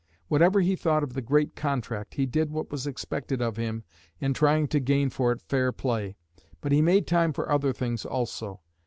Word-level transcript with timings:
Whatever 0.29 0.61
he 0.61 0.75
thought 0.75 1.03
of 1.03 1.13
the 1.13 1.21
"Great 1.21 1.55
Contract," 1.55 2.15
he 2.15 2.25
did 2.25 2.49
what 2.49 2.71
was 2.71 2.87
expected 2.87 3.39
of 3.39 3.55
him 3.57 3.83
in 4.19 4.33
trying 4.33 4.67
to 4.69 4.79
gain 4.79 5.11
for 5.11 5.31
it 5.31 5.43
fair 5.43 5.71
play. 5.71 6.15
But 6.59 6.71
he 6.71 6.81
made 6.81 7.05
time 7.05 7.33
for 7.33 7.51
other 7.51 7.71
things 7.71 8.03
also. 8.03 8.61